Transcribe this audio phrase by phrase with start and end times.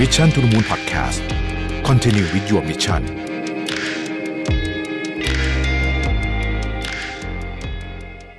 [0.00, 1.22] Mission to the Moon Podcast
[1.88, 3.02] Continue with your mission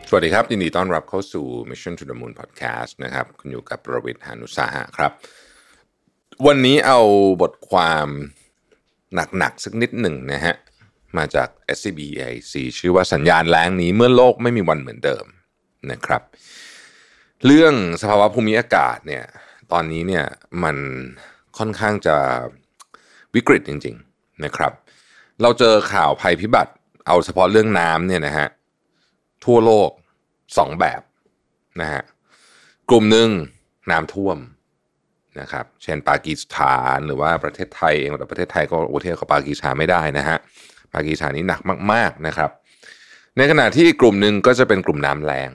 [0.10, 5.12] สวัสดีครับยินดีต้อนรับเข้าสู่ Mission to the Moon Podcast นะครับคุณอยู่กับประวิทย์หานุสาหะครับ
[6.47, 6.99] วันนี้เอา
[7.41, 8.08] บทความ
[9.37, 10.56] หนักๆสักนิดหนึ่งนะฮะ
[11.17, 15.26] มาจาก SCB EIC ชื่อว่าสัญญาณแรงนี้เมื่อโลกไม่มีวันเหมือนเดิม
[15.92, 16.22] นะครับ
[17.45, 19.26] เรื่องสภาวะภูมิอากาศเนี่ย
[19.72, 20.26] ตอนนี้เนี่ย
[20.63, 20.77] มัน
[21.58, 22.17] ค่อนข้างจะ
[23.35, 24.71] วิกฤตจริง ๆนะครับ
[25.41, 26.73] เราเจอข่าวภัยพิบัติ
[27.07, 28.48] เอาเฉพาะเรื่องน้ำเนี่ยนะฮะ
[29.45, 29.89] ทั่วโลก
[30.57, 31.02] สองแบบ
[31.81, 32.02] นะฮะ
[32.89, 33.29] กลุ่มหนึ่ง
[33.91, 34.38] น้ำท่วม
[35.39, 40.37] นะครับเช่นปากีสถานหรือว่าประเทศไทยเองแต่ประเทศไทยก็โอเทียบกับปากีสถานไม่ได้นะฮะ
[40.93, 42.49] ปากีสถานนี้หนักมาก ๆนะครับ
[43.37, 45.49] ในขณะที่กลุ่มหนึ่งก็จะเป็นกลุ่มน้ำแรง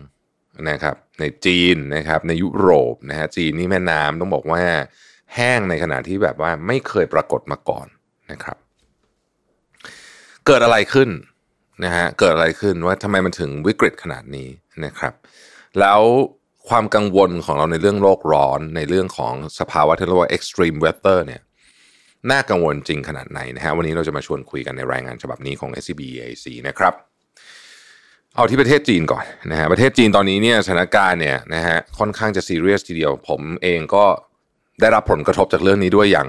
[0.71, 4.63] นะครับ ในจีนนะครับในยุโรปนะฮะจีนนี่แม่น้ำต้องบอกว่า
[5.35, 7.87] แห้งในขณะที่แบบว่าไม่เคยปรากฏมาก่อน
[8.33, 8.57] นะครับ
[10.47, 11.09] เกิดอะไรขึ้น
[11.85, 14.49] นะฮะเกิดอะไรขึ้นว่าทำไมมันถึงวิกฤตขนาดนี้
[14.85, 15.15] นะครับ
[15.81, 16.01] แล้ว
[16.69, 21.43] ความกังวลของเราในเรื่องโลกร้อน ในเรื่องของสภาวะที่เรียกว่า extreme weather เนี่ย
[22.31, 26.95] น่ากังวลจริงขนาดไหนนะฮะวันนี้เราจะมาชวนคุยกันในรายงานฉบับนี้ของ SCB EAC นะครับ
[28.35, 34.05] เอาที่ประเทศจีนก่อนนะฮะประเทศจีนตอนนี้เนี่ยสถานการณ์เนี่ยนะฮะค่อนข้างจะซีเรียสทีเดียว ผมเองก็
[34.81, 36.29] ได้รับผลกระทบจากเรื่องนี้ด้วยอย่าง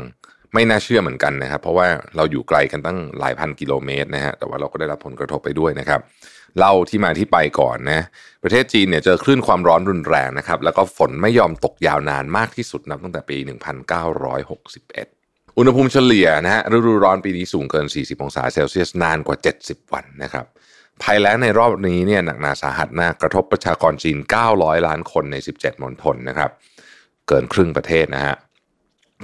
[0.54, 6.00] ไม่น่าเชื่อเหมือนกันนะครับ เพราะว่าเราอยู่ไกลกันตั้งหลายพันกิโลเมตรนะฮะแต่ว่าเราก็ได้รับผลกระทบไปด้วยนะครับ
[6.60, 8.02] เล่าที่มาที่ไปก่อนนะ
[8.44, 13.48] ประเทศจีนเนี่ยเจอคลื่นความร้อนรุนแรงนะครับ แล้วก็ฝนไม่ยอมตกยาวนานมากที่สุดนับตั้งแต่ปี 1961
[15.58, 20.46] อุณหภูมิเฉลี่ยนะฮะฤดูร้อนปีนี้สูงเกิน 40 องศาเซลเซียสนานกว่า 70 วันนะครับ
[21.04, 24.18] ภัยแล้งในรอบนี้เนี่ยหนักหนาสาหัสมากกระทบประชากรจีน
[24.52, 26.50] 900 ล้านคนใน 17มณฑลนะครับ
[27.32, 28.36] เกินครึ่งประเทศนะฮะ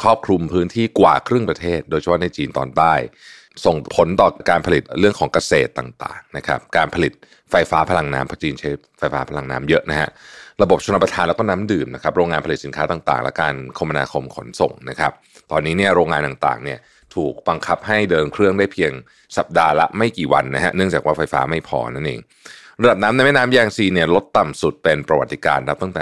[0.02, 2.94] ครอบคลุมพื้นที่กว่าครึ่งประเทศ โดยเฉพาะในจีนตอนใต้
[3.66, 7.14] ส่งผลต่อการผลิตเรื่องของเกษตรต่างๆนะครับการผลิต
[7.52, 8.70] ไฟฟ้าพลังน้ำเพราะจีนใช้
[9.00, 10.10] ไฟฟ้าพลังน้ำเยอะนะฮะ
[10.62, 15.12] ระบบชนประทานแล้วก็น้ำดื่มนะครับโรงงานผลิตสินค้าต่างๆ และการคมนาคมขนส่งนะครับ
[15.52, 16.80] ตอนนี้เนี่ยโรงงานต่างๆเนี่ย
[17.16, 18.92] ถูกบังคับให้เดินเครื่องได้เพียง
[19.38, 22.20] สัปดาห์ละไม่กี่วันนะฮะเนื่องจากว่าไฟฟ้าไม่พอนั่นเอง
[22.82, 26.02] ระดับน้ำในแม่น้ำยางซีเนี่ยลดต่ำสุดเป็นประวัติการนับตั้งแต่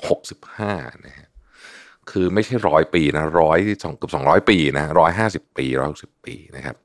[0.00, 1.28] 65นะฮะ
[2.10, 6.76] คือไม่ใช่ร้อยปีนะร้อยสองเกือบสองร้อยปีนะร้อยห้าสิบปีร้อยหกสิบปีนะครับ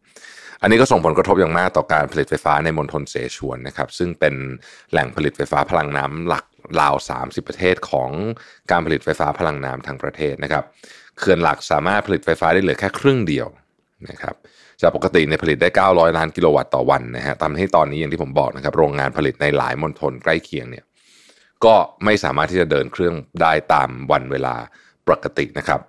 [0.62, 4.36] อันนี้ก็ส่งผลกระทบอย่างมากต่อการผลิตไฟฟ้าในมณฑลเสฉวนนะครับ ซึ่งเป็น
[4.92, 6.46] แหล่งผลิตไฟฟ้าพลังน้ำหลัก
[6.80, 8.10] ราว 30 เปอร์เซ็นต์ของ
[8.72, 10.64] การผลิตไฟฟ้าพลังน้ำทั้งประเทศนะครับ
[11.18, 13.48] เขื่อนหลักสามารถผลิตไฟฟ้าได้เหลือแค่ครึ่งเดียว
[14.10, 14.36] นะครับ
[14.82, 20.84] จากปกติเนี่ยผลิตได้ 900 ล้านกิโลวัตต์ต่อวันนะฮะทำให้ตอนนี้อย่างที่ผมบอกนะครับ โรงงานผลิตในหลายมณฑลใกล้เคียงเนี่ย
[21.66, 24.56] ก็ไม่สามารถที่จะเดินเครื่องได้ตามวันเวลา
[25.08, 25.82] ปกตินะครับ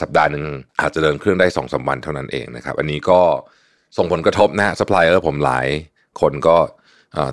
[0.00, 0.44] สัปดาห์หนึ่ง
[0.80, 3.20] อาจจะเดินเครื่องได้สองสามวันเท่านั้นเองนะครับ อันนี้ก็
[3.96, 5.66] ส่งผลกระทบนะฮะซัพพลายเออร์ผมหลาย
[6.20, 6.56] คนก็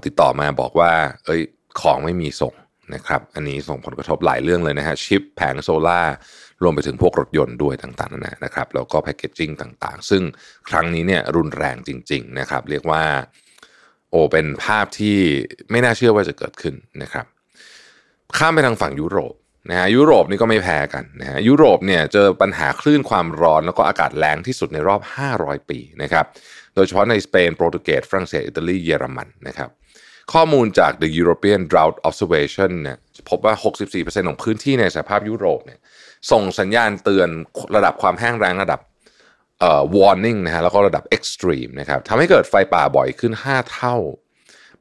[0.06, 0.92] ติดต่อมาบอกว่า
[1.26, 1.42] เอ้ย
[1.82, 2.54] ของไม่มีส่ง
[2.96, 6.02] นะครับอันนี้ส่งผลกระทบหลายเรื่องเลยนะฮะชิปแผงโซลา่า
[6.64, 10.24] รวมไปถึงพวกรถยนต์ด้วยต่างๆนะนะครับแล้วก็แพคเกจจิ้งต่างๆ ซึ่ง
[10.70, 13.04] ครั้งนี้เนี่ยรุนแรงจริง ๆ นะครับ เรียกว่า
[14.12, 15.18] โอ้เป็นภาพที่
[15.72, 17.26] ไม่น่าเชื่อว่าจะเกิดขึ้นนะครับ
[18.38, 19.34] ข้ามไปทางฝั่งยุโรป
[19.70, 25.02] นะฮะยุโรปนี่ก็ไม่แพ้กันนะฮะยุโรปเนี่ยเจอปัญหาคลื่นความร้อนแล้วก็อากาศแรงที่สุดในรอบ
[25.36, 26.26] 500 ปีนะครับ
[26.76, 29.70] โดยเฉพาะในสเปนโปรตุเกสฝรั่งเศสอิตาลีเยอรมันนะครับ
[30.34, 32.98] ข้อมูลจาก The European Drought Observation เนี่ย
[33.30, 33.54] พบว่า
[33.92, 35.80] 64%ของพื้นที่ในสภาพยุโรปเนี่ย
[36.32, 37.30] ส่งสัญญาณเตือน
[37.76, 38.80] ระดับความแห้งแรงระดับ
[39.60, 43.96] เอ่อ warning นะฮะแล้วก็ระดับ extreme นะครับทำให้เกิดไฟป่าบ่อยขึ้น 5 เท่า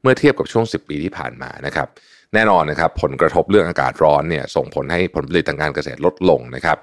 [0.01, 1.87] เมื่อเทียบกับช่วง 10 ปีที่ผ่านมานะครับ
[2.33, 6.77] แน่นอนนะครับผลกระทบเรื่องอากาศร้อนเนี่ยส่งผลให้ผลผลิตทางการเกษตรลดลงนะครับ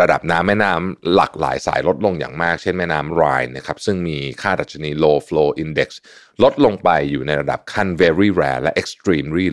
[0.00, 5.88] ระดับน้ำแม่น้ำหลากหลายสายลดลงอย่างมาก เช่นแม่น้ำไรน์นะครับซึ่งมีค่าดัชนี low flow index
[6.42, 9.46] ลดลงไปอยู่ในระดับขั้น very rare และ extremely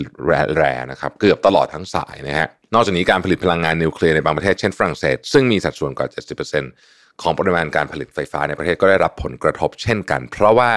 [0.60, 6.08] rare นะครับเกือบตลอดทั้งสายนะฮะนอกจากนี้การผลิตพลังงานนิวเคลียร์ในบางประเทศเช่นฝรั่งเศส ซึ่งมีสัดส่วนกว่า
[6.66, 10.72] 70%ของปริมาณการผลิตไฟฟ้าในประเทศก็ได้รับผลกระทบเช่นกัน เพราะว่า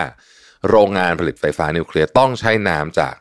[0.69, 3.15] โรงงานผลิตไฟฟ้านิวเคลียร์ต้องใช้น้ำจาก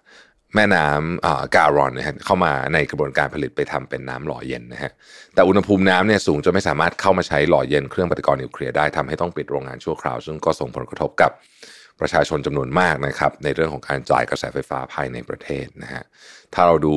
[0.56, 4.92] แม่น้ำการอนนะฮะเข้ามาในกระบวนการผลิตไปทำเป็นน้ำหล่อเย็นนะฮะ
[5.34, 11.32] แต่อุณหภูมิน้ำเนี่ยสูงจนไม่สามารถเข้ามาใช้หล่อเย็นเครื่องปฏิกรณ์นิวเคลียร์ได้ทำให้ต้องปิดโรงงานชั่วคราว ซึ่งก็ส่งผลกระทบกับ
[12.00, 16.04] ประชาชนจำนวนมากนะครับในเรื่องของการจ่ายกระแสไฟฟ้าภายในประเทศนะฮะ
[16.54, 16.96] ถ้าเราดู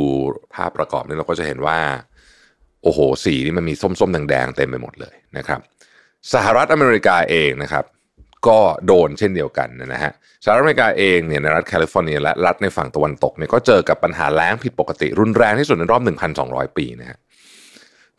[0.54, 1.78] ภาพประกอบนี้เราก็จะเห็นว่า
[2.82, 5.60] โอ้โหสีนี่มันมีส้มๆแดงๆเต็มไปหมดเลยนะครับ
[6.34, 7.84] สหรัฐอเมริกาเองนะครับ
[8.48, 10.12] ก็โดนเช่นเดียวกันนะฮะ
[10.44, 16.02] สหรัฐอเมริกาเองเนี่ยในรัฐแคลิฟอร์เนียและรัฐในฝั่งตะวันตกเนี่ยก็เจอกับปัญหาแล้งผิดปกติรุนแรงที่สุดในรอบ
[16.40, 17.18] 1,200 ปีนะฮะ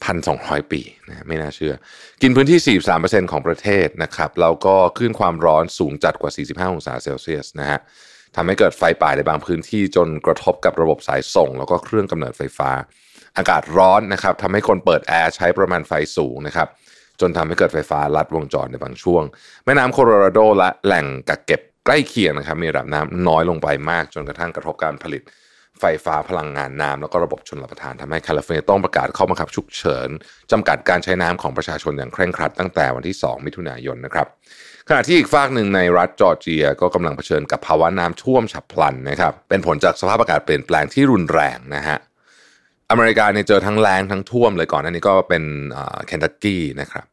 [0.04, 0.39] พันสอง
[0.72, 1.74] ปีนะไม่น่าเชื่อ
[2.22, 6.31] กินพื้นที่ 43%ของประเทศนะครับแล้วก็คลื่นความร้อนสูงจัดกว่า
[6.68, 7.80] 45 องศาเซลเซียสนะฮะ
[8.36, 12.69] ทำให้เกิดไฟป่าในบางพื้นที่จนกระทบกับระบบสายส่ง แล้วก็เครื่องกำเนิดไฟฟ้า
[13.38, 16.68] อากาศร้อนนะครับทำให้คนเปิดแอร์ใช้ประมาณไฟสูงนะครับ
[17.21, 19.23] จนทำให้เกิดไฟฟ้าลัดวงจรในบางช่วง
[19.65, 25.23] แม่น้ำโคโลราโดและแหล่งกักเก็บใกล้เคียงนะครับมีระดับน้ำน้อยลงไปมาก จนกระทั่งกระทบการผลิต
[25.81, 30.09] ไฟฟ้าพลังงานน้ำแล้วก็ระบบชนรับประทานทำให้แคลิฟอร์เนียต้องประกาศข้อบังคับฉุกเฉิน
[30.51, 34.27] จำกัดการใช้น้ำของประชาชนอย่างเคร่งครัดตั้งแต่วันที่ 2 มิถุนายนนะครับ
[34.89, 41.97] ขณะที่อีกฟากหนึ่งในรัฐจอร์เจียก็กำลังเผชิญกับภาวะน้ำท่วมฉับพลันนะครับเป็นผลจากสภาพอากาศเปลี่ยนแปลงที่รุนแรงนะฮะ
[42.92, 45.44] อเมริกาเนี่ยเจอทั้งแล้งทั้งท่วมเลยก่อนอันนี้ก็เป็น
[46.08, 47.06] เคนตักกี้นะครับ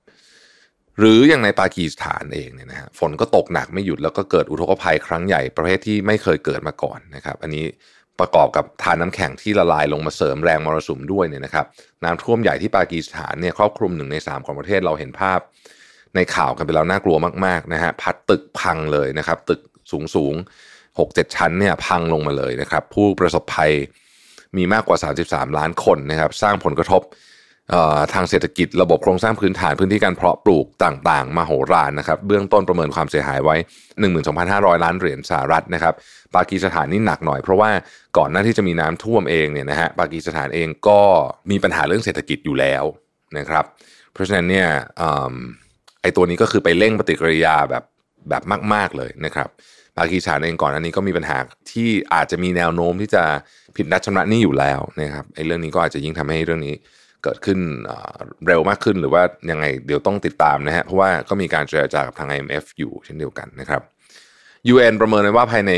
[0.99, 7.65] หรืออย่างในปากีสถานเองเนี่ยนะฮะฝนก็ตกหนักไม่หยุดแล้วก็เกิดอุทกภัยครั้งใหญ่ประเภทที่ไม่เคยเกิดมาก่อนนะครับ อันนี้
[8.21, 11.67] ประกอบกับทานน้ำแข็งที่ละลายลงมาเสริมแรงมรสุมด้วยเนี่ยนะครับ
[12.05, 15.41] น้ำท่วมใหญ่ที่ปากีสถานเนี่ยครอบคลุมหนึ่งในสามของประเทศเราเห็นภาพ
[16.15, 17.17] ในข่าวกันไปแล้วน่ากลัว
[17.47, 19.61] มากๆนะฮะพัดตึกพังเลยนะครับ ตึก
[19.93, 20.35] สูงสูง
[20.99, 23.73] หกเจ็ดชั้นเนี่ยพังลงมาเลยนะครับ ผู้ประสบภัย
[24.57, 27.03] มีมากกว่า 33 ล้านคนนะครับ สร้างผลกระทบ
[28.15, 33.57] ทางเศรษฐกิจระบบโครงสร้างพื้นฐานพื้นที่การเพาะปลูกต่างๆ มาโหรานนะครับ เบื้องต้นประเมินความเสียหายไว้
[34.21, 35.95] 12,500 ล้านเหรียญสหรัฐนะครับ
[36.37, 37.71] ปากีสถานนี่หนักหน่อยเพราะว่า
[38.19, 41.01] ก่อนหน้าที่จะมีน้ำท่วมเองเนี่ยนะฮะปากีสถานเองก็
[41.51, 42.85] มีปัญหาเรื่องเศรษฐกิจอยู่แล้ว
[43.39, 43.65] นะครับ
[44.13, 44.69] เพราะฉะนั้นเนี่ย
[46.03, 47.85] ไอตัวนี้ก็คือไปเร่งปฏิกิริยาแบบ
[48.29, 48.43] แบบ
[48.75, 49.49] มาก ๆเลยนะครับ
[49.99, 51.39] ปากีสานเองก่อนอันนี้ก็มีปัญหา
[51.73, 53.23] ที่อาจจะมีแนวโน้มที่จะ
[53.77, 56.75] ผิดนัดชำระหนี้อยู่แล้วนะครับไอ้เรื่องนี้ก็อาจจะยิ่งทำให้เรื่องนี้
[57.25, 57.59] เกิดขึ้น
[58.47, 63.83] เร็วมากขึ้นหรือว่ายังไงเดี๋ยวต้องติดตามนะฮะเพราะว่าก็มีการเจรจากับทาง IMF อยู่เช่นเดียวกันนะครับ
[64.73, 65.73] UN ประเมินไว้ว่าภายใน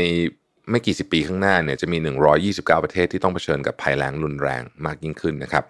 [0.71, 1.97] ไม่กี่สิบปีข้างหน้าเนี่ยจะมี
[2.41, 5.63] 129 ประเทศที่ต้องเผชิญกับภัยแล้งรุนแรงมากยิ่งขึ้นนะครับ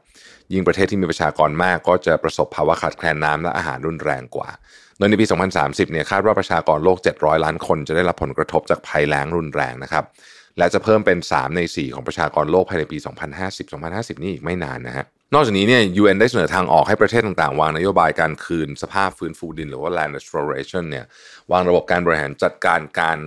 [0.54, 4.50] ยิ่งประเทศที่มีประชากรมากก็จะประสบภาวะขาดแคลนน้ำและอาหารรุนแรงกว่า
[4.98, 5.26] โดยในปี
[5.58, 10.04] 2030 เนี่ยคาดว่าประชากรโลก 700 ล้านคนจะได้รับผลกระทบจากภัยแล้งรุนแรงนะครับ
[10.58, 12.98] และจะเพิ่มเป็น 3 ใน 4 ของประชากรโลกภายในปี
[13.40, 21.06] 2050 2050 นี่อีกไม่นานนะฮะนอกจากนี้เนี่ย UN ได้เสนอทางออกให้ประเทศต่างๆ วางนโยบายการคืนสภาพฟื้นฟูดิน หรือว่า land restoration เนี่ย
[21.52, 23.20] วางระบบการบริหารจัดการการ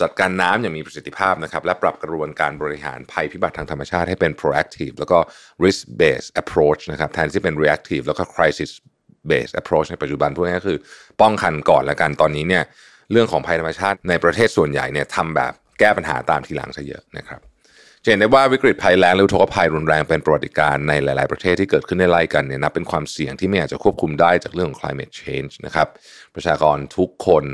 [0.00, 5.18] จัดการน้ำอย่างมีประสิทธิภาพนะครับ และปรับกระบวนการบริหารภัยพิบัติทางธรรมชาติให้เป็น proactive แล้วก็
[5.64, 8.70] risk based approach นะครับแทนที่เป็น reactive แล้วก็ crisis
[9.30, 10.78] based approach ในปัจจุบันพวกนี้ก็คือ
[11.20, 12.64] ป้องกันก่อนล้วกันตอนนี้เนี่ย
[13.12, 17.40] เรื่องของภัยธรรมชาติในประเทศส่วนใหญ่เนี่ยทำแบบแก้ปัญหาตามทีหลังซะเยอะนะครับ
[18.04, 25.88] เห็นได้ว่าวิกฤตภัยแล้งหรือทกภัยรุนแรงเป็นประวัติการในหลาย ๆ ประเทศที่เกิดขึ้นในไล่กันเนี่ยนับเป็นความเสี่ยงที่ไม่อาจจะควบคุมได้จากเรื่องของ climate change นะครับ
[26.34, 27.44] ประชากรทุกคน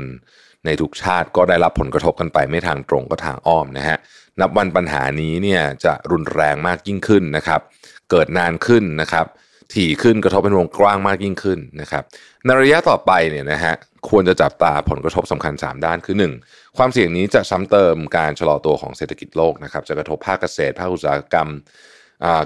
[0.65, 3.97] ในทุกชาติก็ได้รับผลกระทบกันไปไม่ทางตรงก็ทางอ้อมนะฮะ
[4.41, 7.61] นับวันปัญหานี้เนี่ยจะรุนแรงมากยิ่งขึ้นนะครับ
[8.11, 9.25] เกิดนานขึ้นนะครับ
[9.73, 12.03] ถี่ขึ้นกระทบเป็นวงกว้างมากยิ่งขึ้นนะครับ
[12.45, 13.73] ในระยะต่อไปเนี่ยนะฮะ
[14.09, 16.15] ควรจะจับตาผลกระทบสำคัญ 3 ด้านคือ
[16.47, 16.77] 1.
[16.77, 21.49] ความเสี่ยงนี้จะซ้ำเติมการชะลอตัวของเศรษฐกิจโลกนะครับจะกระทบภาคเกษตร ภาคอุตสาหกรรม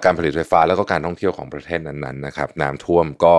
[0.03, 3.35] การผลิตไฟฟ้าแล้วก็การท่องเที่ยวของประเทศนั้นๆนะครับน้ำท่วมก็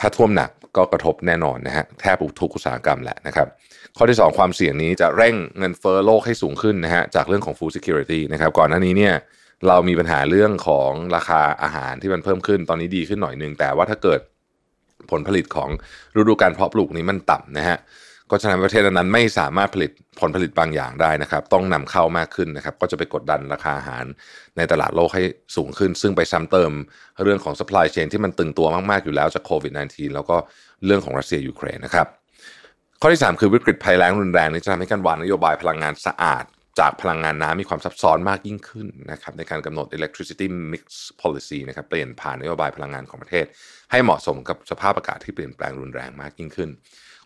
[0.00, 3.48] ถ้าท่วมหนักก็กระทบแน่นอนนะฮะแทบทุกอุตสาหกรรมแหละนะครับ
[3.96, 9.14] ข้อที่ 2 ความเสี่ยงนี้จะเร่งเงินเฟ้อโลกให้สูงขึ้นนะฮะจากเรื่องของ food security นะครับก่อนหน้านี้เนี่ย
[9.68, 14.20] เรามีปัญหาเรื่องของราคาอาหารที่มันเพิ่มขึ้นตอนนี้ดีขึ้นหน่อยนึง แต่ว่าถ้าเกิด
[15.10, 15.68] ผลผลิตของ
[16.16, 17.78] ฤดูการเพาะปลูกนี้มันต่ำนะฮะ
[18.30, 19.90] ก็จะทำให้ประเทศนั้นไม่สามารถผลิต
[20.20, 24.04] ผลผลิตบางอย่างได้นะครับ ต้องนำเข้ามากขึ้นนะครับ ก็จะไปกดดันราคาอาหาร
[24.56, 25.22] ในตลาดโลกให้
[25.56, 26.72] สูงขึ้น ซึ่งไปซ้ำเติม
[27.22, 30.36] เรื่องของ supply chain ที่มันตึงตัวมากๆอยู่แล้วจากโควิด -19 แล้วก็
[30.86, 32.06] เรื่องของรัสเซียยูเครนนะครับ
[33.00, 36.44] ข้อที่ 3 คือวิกฤตภัยแล้งรุนแรงนี้จะทำให้การวางนโยบายพลังงานสะอาด
[36.78, 40.84] จากพลังงานน้ำมีความซับซ้อนมากยิ่งขึ้นนะครับในการกำหนด electricity mix
[41.22, 43.46] policy นะครับเปลี่ยนผ่านนโยบายพลังงานของประเทศ
[43.90, 46.70] ให้เหมาะสมกับสภาพอากาศที่เปลี่ยนแปลงรุนแรงมากยิ่งขึ้น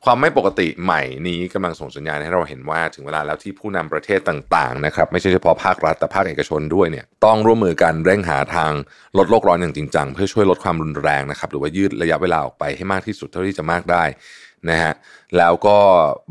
[0.05, 8.73] ความไม่ปกติใหม่นี้กำลังส่งสัญญาณให้เราเห็นว่าถึงเวลาแล้วที่ผู้นำประเทศต่างๆนะครับไม่ใช่เฉพาะภาครัฐแต่ภาคเอกชนด้วยเนี่ยต้องร่วมมือกันเร่งหาทาง
[9.19, 14.05] ลดโลกร้อนอย่างจริงจังเพื่อช่วยลดความรุนแรงนะครับหรือว่ายืดระยะเวลาออกไปให้มากที่สุดเท่าที่จะมากได้
[14.71, 14.95] นะฮะ
[15.39, 15.79] แล้วก็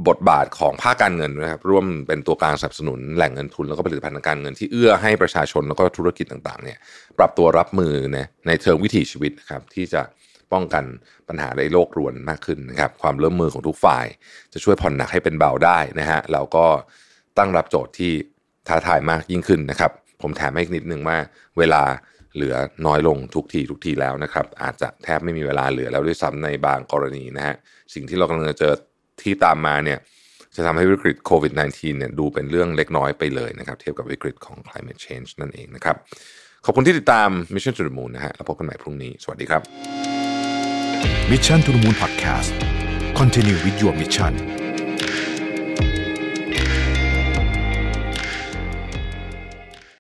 [0.08, 6.78] บทบาทของภาคการเงินนะครับร่วมเป็นตัวกลางสนับสนุนแหล่งเงินทุนแล้วก็ผลิตภัณฑ์ทางการเงินที่เอื้อให้ประชาชนแล้วก็ธุรกิจต่างๆเนี่ย
[7.18, 10.02] ปรับตัวรับมือนะในเชิงวิถีชีวิตนะครับที่จะ
[10.54, 10.86] ป้องกัน
[11.28, 14.06] ปัญหาในโลกรวนมากขึ้นนะครับความร่วมมือของทุกฝ่าย
[14.54, 16.66] จะช่วยผ่อนหนักให้เป็นเบาได้นะฮะแล้วก็
[17.38, 18.12] ตั้งรับโจทย์ที่
[18.68, 19.92] ท้าทายมากยิ่งขึ้นนะครับ
[20.22, 21.18] ผมแถมให้นิดนึงว่า
[21.58, 21.84] เวลา
[22.36, 22.56] เหลือ
[22.86, 27.56] น้อยลงทุกทีทุกทีแล้วนะครับ อาจจะแทบไม่มีเวลาเหลือแล้วด้วยซ้ำในบางกรณีนะฮะ
[27.94, 28.74] สิ่งที่เรากำลังจะเจอ
[29.22, 30.00] ที่ตามมาเนี่ย
[30.56, 35.96] จะทำให้วิกฤตโควิด -19 เนี่ยดูเป็นเรื่องเล็กน้อยไปเลยนะครับ เทียบกับวิกฤตของ climate change นั่นเองนะครับ
[36.66, 40.13] ขอบคุณที่ติดตาม Mission to the Moon นะฮะแล้วพบกันใหม่พรุ่งนี้ สวัสดีครับ
[41.30, 42.54] Mission to the Moon Podcast
[43.16, 44.63] Continue with your mission